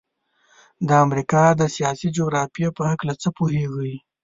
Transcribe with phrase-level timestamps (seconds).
[0.87, 3.93] د امریکا د سیاسي جغرافیې په هلکه څه پوهیږئ؟